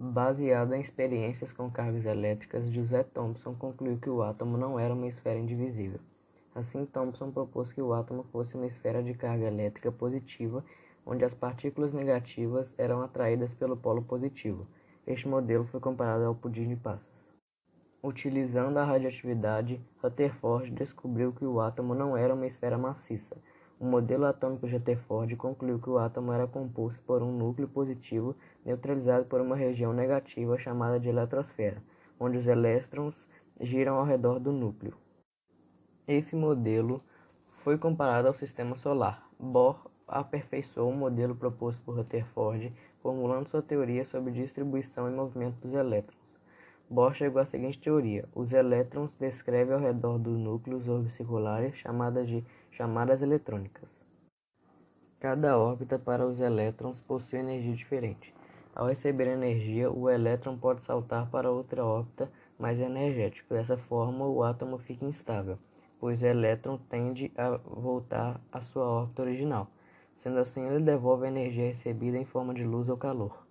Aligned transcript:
Baseado 0.00 0.74
em 0.74 0.80
experiências 0.80 1.50
com 1.50 1.68
cargas 1.68 2.06
elétricas, 2.06 2.70
José 2.70 3.02
Thomson 3.02 3.52
concluiu 3.56 3.98
que 3.98 4.08
o 4.08 4.22
átomo 4.22 4.56
não 4.56 4.78
era 4.78 4.94
uma 4.94 5.08
esfera 5.08 5.40
indivisível. 5.40 5.98
Assim, 6.54 6.86
Thomson 6.86 7.32
propôs 7.32 7.72
que 7.72 7.82
o 7.82 7.92
átomo 7.92 8.22
fosse 8.30 8.54
uma 8.54 8.66
esfera 8.66 9.02
de 9.02 9.12
carga 9.12 9.46
elétrica 9.46 9.90
positiva, 9.90 10.64
onde 11.04 11.24
as 11.24 11.34
partículas 11.34 11.92
negativas 11.92 12.76
eram 12.78 13.02
atraídas 13.02 13.54
pelo 13.54 13.76
polo 13.76 14.02
positivo. 14.02 14.68
Este 15.04 15.26
modelo 15.26 15.64
foi 15.64 15.80
comparado 15.80 16.24
ao 16.26 16.34
pudim 16.34 16.68
de 16.68 16.76
passas. 16.76 17.28
Utilizando 18.00 18.76
a 18.76 18.84
radioatividade, 18.84 19.84
Rutherford 20.00 20.70
descobriu 20.70 21.32
que 21.32 21.44
o 21.44 21.60
átomo 21.60 21.92
não 21.92 22.16
era 22.16 22.34
uma 22.34 22.46
esfera 22.46 22.78
maciça, 22.78 23.36
o 23.80 23.84
modelo 23.84 24.26
atômico 24.26 24.66
de 24.66 24.74
Rutherford 24.74 25.36
concluiu 25.36 25.78
que 25.78 25.88
o 25.88 25.98
átomo 25.98 26.32
era 26.32 26.46
composto 26.46 27.00
por 27.02 27.22
um 27.22 27.30
núcleo 27.30 27.68
positivo 27.68 28.34
neutralizado 28.64 29.24
por 29.26 29.40
uma 29.40 29.54
região 29.54 29.92
negativa 29.92 30.58
chamada 30.58 30.98
de 30.98 31.08
eletrosfera, 31.08 31.82
onde 32.18 32.38
os 32.38 32.46
elétrons 32.46 33.26
giram 33.60 33.96
ao 33.96 34.04
redor 34.04 34.40
do 34.40 34.52
núcleo. 34.52 34.94
Esse 36.06 36.34
modelo 36.34 37.02
foi 37.62 37.78
comparado 37.78 38.28
ao 38.28 38.34
sistema 38.34 38.74
solar. 38.74 39.28
Bohr 39.38 39.86
aperfeiçoou 40.06 40.90
o 40.90 40.96
modelo 40.96 41.36
proposto 41.36 41.80
por 41.82 41.94
Rutherford, 41.94 42.72
formulando 43.00 43.48
sua 43.48 43.62
teoria 43.62 44.04
sobre 44.04 44.32
distribuição 44.32 45.08
e 45.08 45.14
movimento 45.14 45.60
dos 45.60 45.74
elétrons. 45.74 46.27
Bohr 46.90 47.12
chegou 47.12 47.42
à 47.42 47.44
seguinte 47.44 47.78
teoria: 47.78 48.26
os 48.34 48.50
elétrons 48.50 49.12
descrevem 49.20 49.74
ao 49.74 49.80
redor 49.80 50.18
do 50.18 50.30
núcleo 50.30 50.82
orbes 50.90 51.12
circulares 51.12 51.76
chamadas 51.76 52.26
de 52.26 52.42
chamadas 52.70 53.20
eletrônicas. 53.20 54.06
Cada 55.20 55.58
órbita 55.58 55.98
para 55.98 56.26
os 56.26 56.40
elétrons 56.40 56.98
possui 57.00 57.40
energia 57.40 57.74
diferente. 57.74 58.34
Ao 58.74 58.86
receber 58.86 59.26
energia, 59.26 59.90
o 59.90 60.08
elétron 60.08 60.56
pode 60.56 60.82
saltar 60.82 61.28
para 61.28 61.50
outra 61.50 61.84
órbita 61.84 62.30
mais 62.58 62.78
energética. 62.78 63.54
Dessa 63.54 63.76
forma, 63.76 64.26
o 64.26 64.42
átomo 64.42 64.78
fica 64.78 65.04
instável, 65.04 65.58
pois 66.00 66.22
o 66.22 66.26
elétron 66.26 66.78
tende 66.88 67.30
a 67.36 67.50
voltar 67.56 68.40
à 68.50 68.62
sua 68.62 68.84
órbita 68.84 69.22
original. 69.22 69.68
Sendo 70.14 70.38
assim, 70.38 70.66
ele 70.66 70.82
devolve 70.82 71.26
a 71.26 71.28
energia 71.28 71.66
recebida 71.66 72.16
em 72.16 72.24
forma 72.24 72.54
de 72.54 72.64
luz 72.64 72.88
ou 72.88 72.96
calor. 72.96 73.46